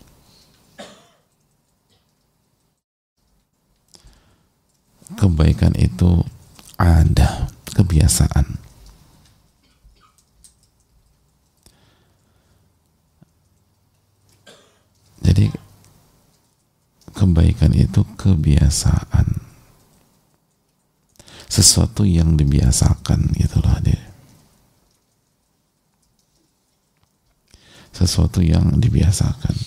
Kebaikan 5.18 5.74
itu 5.74 6.22
ada 6.78 7.50
kebiasaan 7.74 8.67
kebaikan 17.12 17.74
itu 17.74 18.06
kebiasaan. 18.16 19.26
Sesuatu 21.48 22.04
yang 22.04 22.36
dibiasakan 22.36 23.32
gitu 23.34 23.58
loh 23.64 23.80
dia 23.80 24.08
sesuatu 27.98 28.38
yang 28.38 28.78
dibiasakan. 28.78 29.58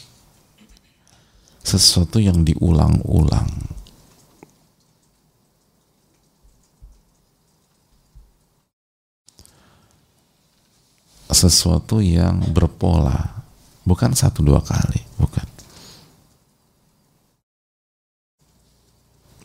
Sesuatu 1.62 2.24
yang 2.24 2.48
diulang-ulang. 2.48 3.52
Sesuatu 11.28 12.00
yang 12.00 12.40
berpola. 12.56 13.44
Bukan 13.84 14.16
satu 14.16 14.46
dua 14.46 14.64
kali 14.64 15.04
bukan 15.20 15.48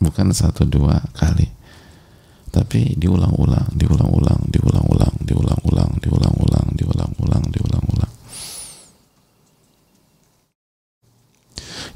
bukan 0.01 0.33
satu 0.33 0.69
dua 0.69 1.01
kali 1.17 1.57
tapi 2.57 2.97
diulang-ulang, 2.97 3.69
diulang-ulang, 3.77 4.49
diulang-ulang, 4.49 5.13
diulang-ulang, 5.29 5.93
diulang-ulang, 6.01 6.67
diulang-ulang, 6.73 7.45
diulang-ulang. 7.53 8.13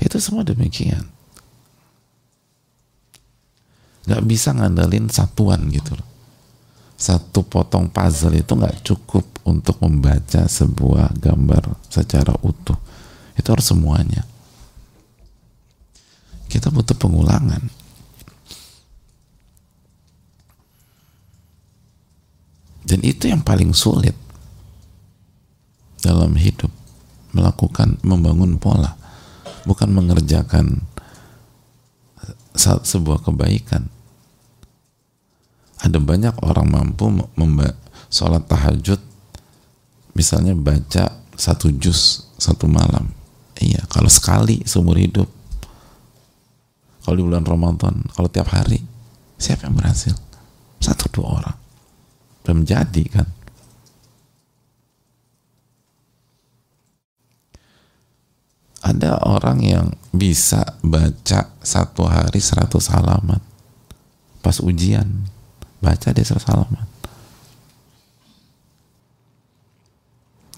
Itu 0.05 0.21
semua 0.21 0.45
demikian. 0.45 1.01
Gak 4.05 4.21
bisa 4.29 4.53
ngandelin 4.53 5.09
satuan 5.09 5.65
gitu 5.73 5.97
loh. 5.97 6.09
Satu 6.93 7.41
potong 7.41 7.89
puzzle 7.89 8.37
itu 8.37 8.53
gak 8.53 8.85
cukup 8.85 9.25
untuk 9.49 9.81
membaca 9.81 10.45
sebuah 10.45 11.17
gambar 11.17 11.89
secara 11.89 12.37
utuh. 12.45 12.77
Itu 13.33 13.49
harus 13.57 13.65
semuanya. 13.65 14.29
Kita 16.53 16.69
butuh 16.69 17.01
pengulangan 17.01 17.80
Dan 22.91 23.07
itu 23.07 23.31
yang 23.31 23.47
paling 23.47 23.71
sulit 23.71 24.19
dalam 26.03 26.35
hidup 26.35 26.75
melakukan 27.31 28.03
membangun 28.03 28.59
pola 28.59 28.99
bukan 29.63 29.95
mengerjakan 29.95 30.83
sebuah 32.59 33.23
kebaikan. 33.23 33.87
Ada 35.79 36.03
banyak 36.03 36.35
orang 36.43 36.67
mampu 36.67 37.15
memba 37.39 37.79
sholat 38.11 38.51
tahajud 38.51 38.99
misalnya 40.19 40.59
baca 40.59 41.15
satu 41.39 41.71
juz 41.71 42.27
satu 42.43 42.67
malam. 42.67 43.15
Iya 43.63 43.87
kalau 43.87 44.11
sekali 44.11 44.67
seumur 44.67 44.99
hidup. 44.99 45.31
Kalau 47.07 47.15
di 47.15 47.23
bulan 47.23 47.47
Ramadan 47.47 48.03
kalau 48.19 48.27
tiap 48.27 48.51
hari 48.51 48.83
siapa 49.39 49.71
yang 49.71 49.79
berhasil? 49.79 50.19
Satu 50.83 51.07
dua 51.15 51.39
orang 51.39 51.70
belum 52.51 52.67
jadi 52.67 53.05
kan? 53.07 53.31
Ada 58.83 59.23
orang 59.23 59.63
yang 59.63 59.87
bisa 60.11 60.83
baca 60.83 61.55
satu 61.63 62.11
hari 62.11 62.43
seratus 62.43 62.91
halaman 62.91 63.39
pas 64.43 64.59
ujian. 64.59 65.31
Baca 65.79 66.11
dia 66.11 66.27
seratus 66.27 66.51
halaman. 66.51 66.91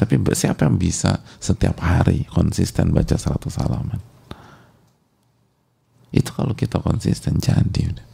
Tapi 0.01 0.17
siapa 0.33 0.65
yang 0.65 0.81
bisa 0.81 1.21
setiap 1.39 1.77
hari 1.85 2.25
konsisten 2.33 2.97
baca 2.97 3.21
seratus 3.21 3.61
halaman? 3.61 4.01
Itu 6.09 6.33
kalau 6.33 6.57
kita 6.57 6.81
konsisten 6.81 7.37
jadi 7.37 7.93
udah 7.93 8.12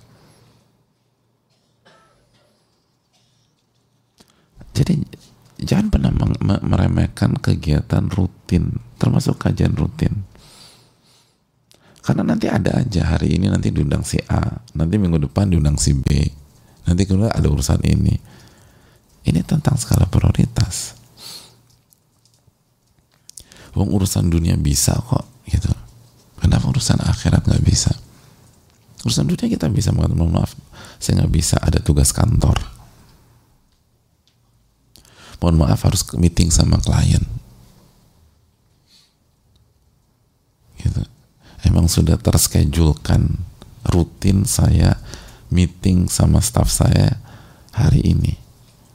Jadi 4.78 4.94
jangan 5.58 5.90
pernah 5.90 6.14
meremehkan 6.62 7.34
kegiatan 7.34 8.06
rutin, 8.14 8.78
termasuk 8.94 9.34
kajian 9.42 9.74
rutin. 9.74 10.22
Karena 12.06 12.22
nanti 12.22 12.46
ada 12.46 12.78
aja 12.78 13.10
hari 13.10 13.34
ini 13.34 13.50
nanti 13.50 13.74
diundang 13.74 14.06
si 14.06 14.22
A, 14.30 14.62
nanti 14.78 14.94
minggu 14.96 15.18
depan 15.26 15.50
diundang 15.50 15.74
si 15.76 15.98
B, 15.98 16.06
nanti 16.86 17.02
kemudian 17.04 17.34
ada 17.34 17.50
urusan 17.50 17.82
ini. 17.82 18.14
Ini 19.26 19.44
tentang 19.44 19.76
skala 19.76 20.06
prioritas. 20.06 20.94
Wong 23.74 23.92
urusan 23.92 24.30
dunia 24.30 24.54
bisa 24.56 24.94
kok, 24.94 25.26
gitu. 25.50 25.68
Kenapa 26.38 26.70
urusan 26.70 27.02
akhirat 27.02 27.44
nggak 27.44 27.64
bisa? 27.66 27.92
Urusan 29.04 29.26
dunia 29.26 29.50
kita 29.50 29.68
bisa 29.68 29.90
mengatakan 29.90 30.32
maaf, 30.32 30.54
saya 31.02 31.20
nggak 31.20 31.34
bisa 31.34 31.60
ada 31.60 31.82
tugas 31.82 32.14
kantor 32.14 32.77
mohon 35.38 35.56
maaf 35.58 35.86
harus 35.86 36.02
meeting 36.18 36.50
sama 36.50 36.78
klien. 36.82 37.22
Gitu. 40.78 41.02
Emang 41.66 41.90
sudah 41.90 42.18
terschedulkan 42.18 43.38
rutin 43.88 44.46
saya 44.46 44.98
meeting 45.50 46.06
sama 46.10 46.42
staff 46.42 46.70
saya 46.70 47.18
hari 47.74 48.02
ini. 48.02 48.34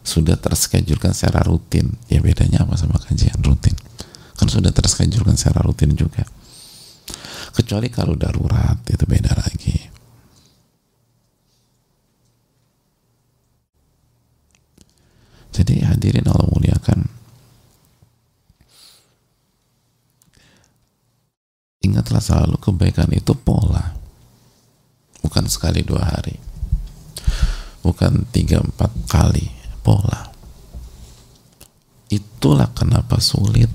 Sudah 0.04 0.36
terschedulkan 0.36 1.16
secara 1.16 1.48
rutin. 1.48 1.96
Ya 2.12 2.20
bedanya 2.20 2.68
apa 2.68 2.76
sama 2.76 3.00
kajian 3.00 3.40
rutin? 3.40 3.76
Kan 4.36 4.52
sudah 4.52 4.76
terschedulkan 4.76 5.40
secara 5.40 5.64
rutin 5.64 5.96
juga. 5.96 6.28
Kecuali 7.54 7.88
kalau 7.88 8.18
darurat 8.18 8.82
itu 8.90 9.06
beda 9.06 9.32
lagi 9.38 9.94
Jadi 15.54 15.86
hadirin 15.86 16.26
Allah 16.26 16.50
muliakan. 16.50 17.06
Ingatlah 21.86 22.22
selalu 22.24 22.58
kebaikan 22.58 23.13
itu 23.13 23.38
pola. 23.38 23.94
Bukan 25.22 25.46
sekali 25.46 25.86
dua 25.86 26.10
hari. 26.10 26.34
Bukan 27.86 28.26
tiga 28.34 28.66
empat 28.66 28.89
kali. 29.06 29.46
Pola. 29.86 30.34
Itulah 32.10 32.74
kenapa 32.74 33.22
sulit. 33.22 33.70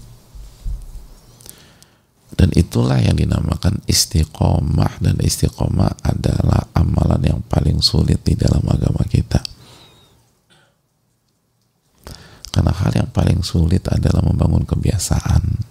Dan 2.34 2.50
itulah 2.58 2.98
yang 2.98 3.14
dinamakan 3.14 3.86
istiqomah. 3.86 4.98
Dan 4.98 5.22
istiqomah 5.22 6.02
adalah 6.02 6.74
amalan 6.74 7.22
yang 7.22 7.40
paling 7.46 7.78
sulit 7.78 8.18
di 8.26 8.34
dalam 8.34 8.66
agama 8.66 9.06
kita 9.06 9.57
karena 12.58 12.74
hal 12.74 12.90
yang 12.90 13.10
paling 13.14 13.38
sulit 13.46 13.86
adalah 13.86 14.18
membangun 14.18 14.66
kebiasaan. 14.66 15.62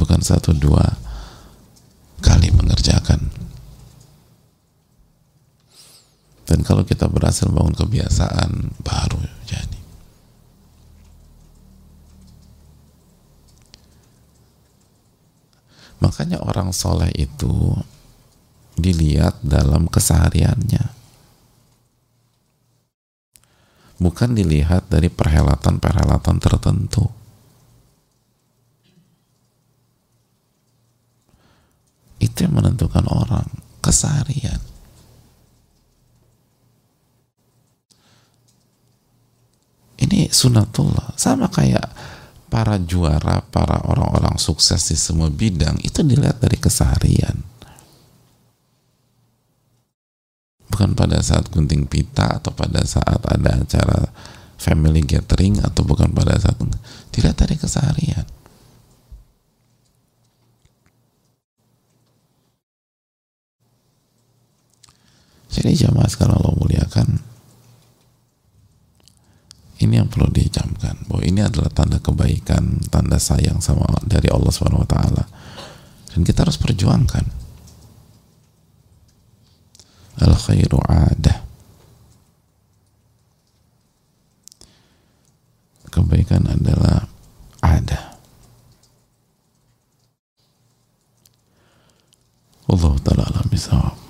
Bukan 0.00 0.24
satu 0.24 0.56
dua 0.56 0.80
kali 2.24 2.48
mengerjakan. 2.48 3.28
Dan 6.48 6.64
kalau 6.64 6.88
kita 6.88 7.04
berhasil 7.04 7.52
membangun 7.52 7.84
kebiasaan, 7.84 8.80
baru 8.80 9.20
jadi. 9.44 9.80
Makanya 16.00 16.40
orang 16.40 16.72
soleh 16.72 17.12
itu 17.12 17.76
dilihat 18.80 19.36
dalam 19.44 19.84
kesehariannya 19.84 20.99
bukan 24.00 24.32
dilihat 24.32 24.88
dari 24.88 25.12
perhelatan-perhelatan 25.12 26.36
tertentu. 26.40 27.04
Itu 32.20 32.48
yang 32.48 32.56
menentukan 32.56 33.04
orang, 33.12 33.48
keseharian. 33.84 34.60
Ini 40.00 40.32
sunatullah, 40.32 41.12
sama 41.20 41.52
kayak 41.52 41.92
para 42.48 42.80
juara, 42.80 43.44
para 43.52 43.84
orang-orang 43.84 44.40
sukses 44.40 44.80
di 44.88 44.96
semua 44.96 45.28
bidang, 45.28 45.76
itu 45.84 46.00
dilihat 46.00 46.40
dari 46.40 46.56
keseharian 46.56 47.59
bukan 50.70 50.94
pada 50.94 51.18
saat 51.20 51.50
gunting 51.50 51.84
pita 51.90 52.38
atau 52.38 52.54
pada 52.54 52.80
saat 52.86 53.18
ada 53.26 53.60
acara 53.60 54.08
family 54.56 55.02
gathering 55.02 55.58
atau 55.60 55.82
bukan 55.82 56.14
pada 56.14 56.38
saat 56.38 56.56
tidak 57.10 57.34
dari 57.42 57.56
keseharian. 57.58 58.26
Jadi 65.50 65.74
jamaah 65.74 66.06
sekarang 66.06 66.38
Allah 66.38 66.54
muliakan 66.54 67.08
ini 69.80 69.96
yang 69.96 70.06
perlu 70.06 70.28
dicamkan 70.30 71.08
bahwa 71.08 71.24
ini 71.24 71.40
adalah 71.40 71.72
tanda 71.72 71.98
kebaikan 71.98 72.84
tanda 72.92 73.16
sayang 73.16 73.58
sama 73.64 73.88
dari 74.04 74.28
Allah 74.30 74.52
Subhanahu 74.52 74.84
wa 74.84 74.90
taala. 74.90 75.24
Dan 76.14 76.22
kita 76.22 76.46
harus 76.46 76.60
perjuangkan 76.60 77.39
al 80.20 80.36
khairu 80.36 80.78
adah. 80.84 81.38
Kebaikan 85.90 86.46
adalah 86.46 87.10
ada 87.58 88.14
Allah 92.70 92.94
taala 93.02 93.26
alam 93.26 93.46
bisawab 93.50 94.00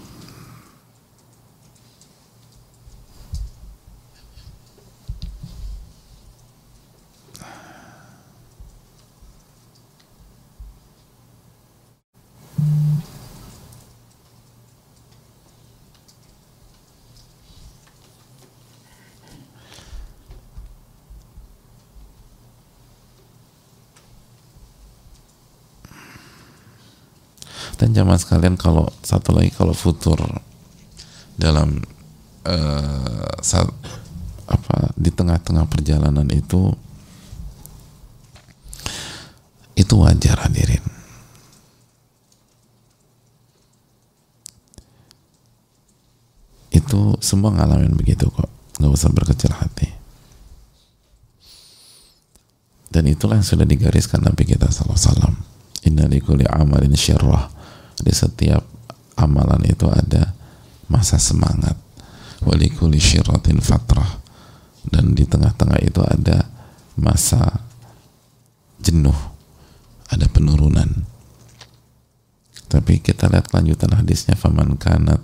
dan 27.81 27.97
zaman 27.97 28.21
sekalian 28.21 28.61
kalau 28.61 28.85
satu 29.01 29.33
lagi 29.33 29.49
kalau 29.57 29.73
futur 29.73 30.21
dalam 31.41 31.81
uh, 32.45 33.33
saat, 33.41 33.73
apa 34.45 34.93
di 35.01 35.09
tengah-tengah 35.09 35.65
perjalanan 35.65 36.29
itu 36.29 36.77
itu 39.81 39.95
wajar 39.97 40.45
hadirin. 40.45 40.85
Itu 46.69 47.17
semua 47.25 47.57
ngalamin 47.57 47.97
begitu 47.97 48.29
kok. 48.29 48.53
Nggak 48.77 48.93
usah 48.93 49.09
berkecil 49.09 49.57
hati. 49.57 49.89
Dan 52.93 53.09
itulah 53.09 53.41
yang 53.41 53.49
sudah 53.49 53.65
digariskan 53.65 54.21
Nabi 54.21 54.45
kita 54.45 54.69
SAW 54.69 55.33
inna 55.89 56.05
likuli 56.05 56.45
amalin 56.45 56.93
syirrah 56.93 57.60
di 58.01 58.13
setiap 58.13 58.65
amalan 59.17 59.61
itu 59.69 59.87
ada 59.89 60.33
masa 60.89 61.21
semangat. 61.21 61.77
Walikuli 62.43 62.99
syiratin 62.99 63.61
fatrah. 63.61 64.21
Dan 64.81 65.13
di 65.13 65.29
tengah-tengah 65.29 65.81
itu 65.85 66.01
ada 66.01 66.49
masa 66.97 67.69
jenuh 68.81 69.17
ada 70.11 70.27
penurunan. 70.27 71.07
Tapi 72.71 73.03
kita 73.03 73.31
lihat 73.31 73.51
lanjutan 73.51 73.95
hadisnya 73.95 74.39
faman 74.39 74.79
kanat 74.79 75.23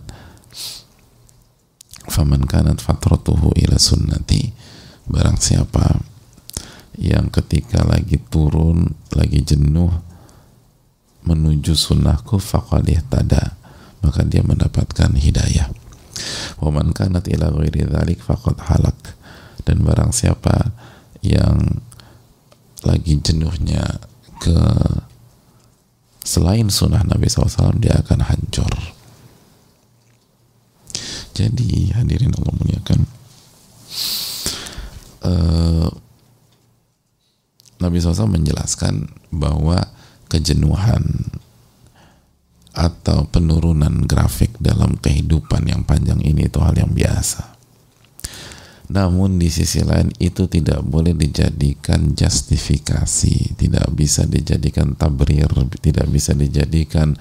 faman 2.06 2.46
kanat 2.46 2.78
fatratuhu 2.78 3.54
ila 3.54 3.78
sunnati. 3.78 4.50
Barang 5.06 5.38
siapa 5.38 6.02
yang 6.98 7.30
ketika 7.30 7.86
lagi 7.86 8.18
turun 8.18 8.94
lagi 9.14 9.42
jenuh 9.46 9.90
menuju 11.26 11.74
sunnahku 11.74 12.38
faqadih 12.38 13.02
tada 13.10 13.58
maka 14.06 14.22
dia 14.22 14.46
mendapatkan 14.46 15.10
hidayah. 15.18 15.66
Wa 16.62 16.70
man 16.70 16.94
kanat 16.94 17.26
ila 17.26 17.50
ghairi 17.50 17.84
dzalik 17.84 18.22
faqad 18.22 18.56
halak. 18.70 19.18
Dan 19.66 19.82
barang 19.82 20.14
siapa 20.14 20.70
yang 21.26 21.82
lagi 22.86 23.18
jenuhnya 23.18 23.98
ke 24.38 24.54
selain 26.22 26.70
sunnah 26.70 27.02
Nabi 27.02 27.26
SAW 27.26 27.82
dia 27.82 27.98
akan 27.98 28.30
hancur. 28.30 28.70
Jadi 31.34 31.92
hadirin 31.92 32.32
Allah 32.32 32.54
muliakan 32.56 33.00
uh, 35.26 35.88
Nabi 37.76 38.00
SAW 38.00 38.30
menjelaskan 38.32 39.10
bahwa 39.34 39.95
kejenuhan 40.26 41.30
atau 42.76 43.24
penurunan 43.32 44.04
grafik 44.04 44.52
dalam 44.60 45.00
kehidupan 45.00 45.64
yang 45.64 45.82
panjang 45.88 46.20
ini 46.20 46.52
itu 46.52 46.60
hal 46.60 46.76
yang 46.76 46.92
biasa. 46.92 47.56
Namun 48.86 49.42
di 49.42 49.50
sisi 49.50 49.82
lain 49.82 50.14
itu 50.22 50.46
tidak 50.46 50.84
boleh 50.86 51.10
dijadikan 51.16 52.14
justifikasi, 52.14 53.58
tidak 53.58 53.90
bisa 53.96 54.28
dijadikan 54.30 54.94
tabrir, 54.94 55.50
tidak 55.82 56.06
bisa 56.06 56.36
dijadikan 56.38 57.18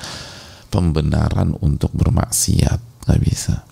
pembenaran 0.70 1.58
untuk 1.63 1.89
bermaksiat, 1.96 3.08
nggak 3.08 3.22
bisa. 3.24 3.65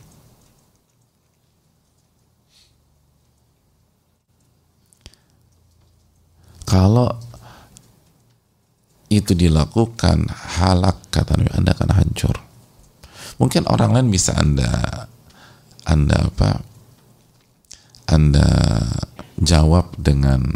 Kalau 6.65 7.13
itu 9.19 9.35
dilakukan 9.35 10.29
halak 10.31 11.11
kata 11.11 11.37
Nabi. 11.37 11.51
Anda 11.53 11.71
akan 11.75 11.89
hancur. 11.93 12.35
Mungkin 13.37 13.67
orang 13.67 13.97
lain 13.97 14.07
bisa 14.13 14.37
Anda 14.37 14.69
Anda 15.83 16.29
apa 16.31 16.61
Anda 18.07 18.47
jawab 19.41 19.97
dengan 19.99 20.53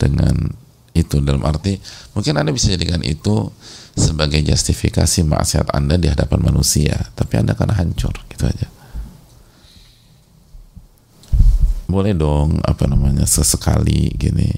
dengan 0.00 0.56
itu. 0.92 1.22
Dalam 1.22 1.44
arti 1.46 1.78
mungkin 2.16 2.36
Anda 2.40 2.50
bisa 2.50 2.72
jadikan 2.72 3.04
itu 3.04 3.52
sebagai 3.94 4.40
justifikasi 4.42 5.22
maksiat 5.28 5.70
Anda 5.76 6.00
di 6.00 6.08
hadapan 6.10 6.52
manusia. 6.52 6.98
Tapi 7.14 7.38
Anda 7.38 7.54
akan 7.54 7.70
hancur 7.76 8.12
gitu 8.32 8.48
aja. 8.48 8.68
Boleh 11.86 12.16
dong 12.16 12.56
apa 12.64 12.88
namanya 12.88 13.28
sesekali 13.28 14.08
gini. 14.16 14.48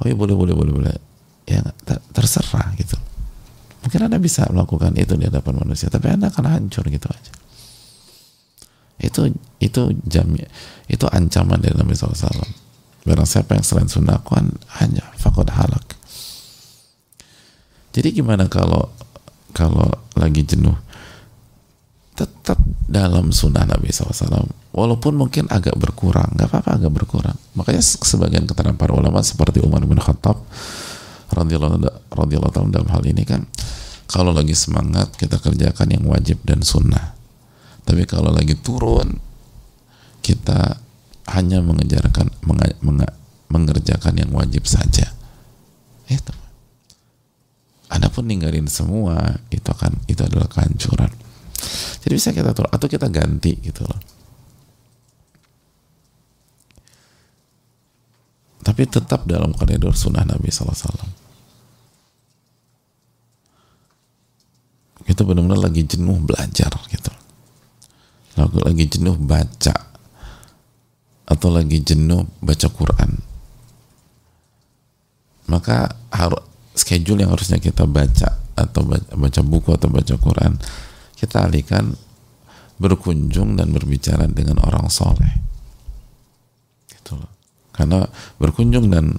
Oh 0.00 0.06
iya 0.06 0.14
boleh 0.14 0.38
boleh 0.38 0.54
boleh 0.54 0.72
boleh 0.72 1.09
ya 1.50 1.66
terserah 2.14 2.70
gitu. 2.78 2.94
Mungkin 3.80 4.00
anda 4.06 4.20
bisa 4.20 4.46
melakukan 4.52 4.94
itu 4.94 5.16
di 5.16 5.26
hadapan 5.26 5.66
manusia 5.66 5.90
tapi 5.90 6.12
anda 6.12 6.30
akan 6.30 6.46
hancur 6.46 6.86
gitu 6.86 7.08
aja. 7.10 7.32
Itu 9.00 9.32
itu 9.58 9.82
jam 10.04 10.28
itu 10.86 11.04
ancaman 11.08 11.58
dari 11.58 11.74
Nabi 11.74 11.96
SAW 11.96 12.70
barang 13.00 13.28
siapa 13.28 13.56
yang 13.56 13.64
selain 13.64 13.88
sunnah 13.88 14.20
hanya 14.80 15.04
fakod 15.16 15.48
halak. 15.48 15.96
Jadi 17.90 18.20
gimana 18.20 18.46
kalau 18.46 18.92
kalau 19.56 19.88
lagi 20.14 20.44
jenuh? 20.44 20.76
Tetap 22.14 22.60
dalam 22.84 23.32
sunnah 23.32 23.64
Nabi 23.64 23.88
SAW 23.88 24.44
walaupun 24.76 25.16
mungkin 25.16 25.48
agak 25.48 25.72
berkurang 25.80 26.36
nggak 26.36 26.52
apa-apa 26.52 26.76
agak 26.76 26.92
berkurang. 26.92 27.38
Makanya 27.56 27.80
sebagian 27.80 28.44
keterangan 28.44 28.76
para 28.76 28.92
ulama 28.92 29.24
seperti 29.24 29.64
Umar 29.64 29.80
bin 29.88 29.96
Khattab 29.96 30.36
radhiyallahu 31.30 32.52
taala 32.52 32.70
dalam 32.70 32.90
hal 32.90 33.02
ini 33.06 33.22
kan 33.22 33.46
kalau 34.10 34.34
lagi 34.34 34.58
semangat 34.58 35.14
kita 35.14 35.38
kerjakan 35.38 35.94
yang 35.94 36.04
wajib 36.10 36.42
dan 36.42 36.66
sunnah. 36.66 37.14
Tapi 37.86 38.02
kalau 38.10 38.34
lagi 38.34 38.58
turun 38.58 39.22
kita 40.18 40.82
hanya 41.30 41.62
mengejarkan 41.62 42.26
menge, 42.42 42.74
menge, 42.82 43.06
mengerjakan 43.46 44.18
yang 44.18 44.34
wajib 44.34 44.66
saja. 44.66 45.14
Itu. 46.10 46.34
Adapun 47.86 48.26
ninggalin 48.26 48.66
semua 48.66 49.38
itu 49.54 49.70
akan 49.70 50.02
itu 50.10 50.26
adalah 50.26 50.50
kehancuran. 50.50 51.10
Jadi 52.02 52.10
bisa 52.10 52.34
kita 52.34 52.50
turun 52.50 52.70
atau 52.74 52.86
kita 52.90 53.06
ganti 53.14 53.62
gitu 53.62 53.86
loh. 53.86 54.00
Tapi 58.66 58.82
tetap 58.90 59.22
dalam 59.22 59.54
koridor 59.54 59.94
sunnah 59.94 60.26
Nabi 60.26 60.50
SAW 60.50 61.19
itu 65.10 65.26
benar-benar 65.26 65.58
lagi 65.58 65.82
jenuh 65.82 66.22
belajar 66.22 66.70
gitu. 66.86 67.10
Lagi, 68.38 68.58
lagi 68.62 68.84
jenuh 68.86 69.18
baca 69.18 69.74
atau 71.26 71.48
lagi 71.50 71.82
jenuh 71.82 72.30
baca 72.38 72.68
Quran. 72.70 73.10
Maka 75.50 75.90
harus 76.14 76.46
schedule 76.78 77.26
yang 77.26 77.34
harusnya 77.34 77.58
kita 77.58 77.90
baca 77.90 78.38
atau 78.54 78.86
baca, 78.86 79.10
baca 79.18 79.40
buku 79.42 79.70
atau 79.74 79.90
baca 79.90 80.14
Quran 80.14 80.54
kita 81.18 81.50
alihkan 81.50 81.90
berkunjung 82.78 83.58
dan 83.58 83.74
berbicara 83.74 84.30
dengan 84.30 84.62
orang 84.62 84.86
soleh. 84.86 85.34
Gitu 86.86 87.18
loh. 87.18 87.28
Karena 87.74 88.06
berkunjung 88.38 88.88
dan 88.88 89.18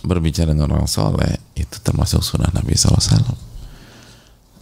berbicara 0.00 0.56
dengan 0.56 0.80
orang 0.80 0.88
soleh 0.88 1.38
itu 1.54 1.76
termasuk 1.84 2.24
sunnah 2.24 2.48
Nabi 2.56 2.72
SAW 2.72 3.53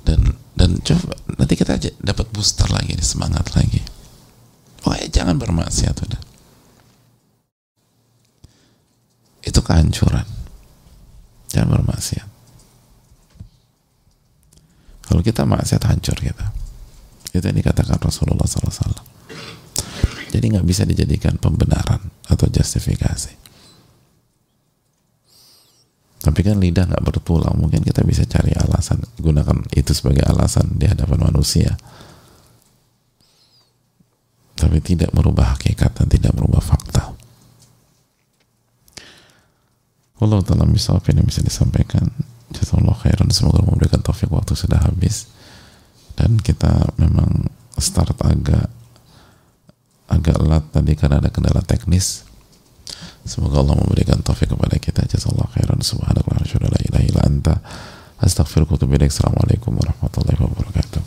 dan 0.02 0.36
dan 0.58 0.78
coba 0.82 1.14
nanti 1.38 1.54
kita 1.56 1.78
aja 1.78 1.90
dapat 2.02 2.26
booster 2.30 2.68
lagi 2.70 2.94
semangat 3.02 3.54
lagi 3.54 3.80
oh 4.86 4.94
ya 4.94 5.06
jangan 5.10 5.38
bermaksiat 5.38 5.96
udah 5.96 6.22
itu 9.42 9.60
kehancuran 9.62 10.26
jangan 11.50 11.68
bermaksiat 11.80 12.32
Kalau 15.12 15.20
kita 15.20 15.44
maksiat 15.44 15.84
hancur 15.92 16.16
kita. 16.16 16.56
Itu 17.36 17.44
yang 17.44 17.60
dikatakan 17.60 18.00
Rasulullah 18.00 18.48
SAW. 18.48 19.04
Jadi 20.32 20.44
nggak 20.56 20.64
bisa 20.64 20.88
dijadikan 20.88 21.36
pembenaran 21.36 22.00
atau 22.32 22.48
justifikasi. 22.48 23.36
Tapi 26.22 26.40
kan 26.46 26.62
lidah 26.62 26.86
nggak 26.86 27.02
bertulang, 27.02 27.58
mungkin 27.58 27.82
kita 27.82 28.06
bisa 28.06 28.22
cari 28.22 28.54
alasan, 28.54 29.02
gunakan 29.18 29.58
itu 29.74 29.90
sebagai 29.90 30.22
alasan 30.22 30.78
di 30.78 30.86
hadapan 30.86 31.26
manusia. 31.26 31.74
Tapi 34.54 34.78
tidak 34.78 35.10
merubah 35.10 35.58
hakikat 35.58 35.98
dan 35.98 36.06
tidak 36.06 36.30
merubah 36.38 36.62
fakta. 36.62 37.10
Allah 40.22 40.38
Ta'ala 40.46 40.70
bisa 40.70 40.94
apa 40.94 41.10
yang 41.10 41.26
bisa 41.26 41.42
disampaikan. 41.42 42.06
Jazakallah 42.54 42.94
khairan. 42.94 43.26
Semoga 43.34 43.66
memberikan 43.66 43.98
taufik 43.98 44.30
waktu 44.30 44.54
sudah 44.54 44.78
habis. 44.78 45.26
Dan 46.14 46.38
kita 46.38 46.94
memang 46.94 47.50
start 47.74 48.14
agak 48.22 48.70
agak 50.06 50.36
lat 50.44 50.62
tadi 50.70 50.92
karena 50.94 51.18
ada 51.18 51.32
kendala 51.32 51.64
teknis 51.64 52.22
Semoga 53.22 53.62
Allah 53.62 53.78
memberikan 53.78 54.18
taufik 54.18 54.50
kepada 54.50 54.74
kita. 54.82 55.06
Jazakallah 55.06 55.46
khairan. 55.54 55.78
Ilaik. 55.78 56.18
Assalamualaikum 59.10 59.74
warahmatullahi 59.78 60.38
wabarakatuh. 60.38 61.02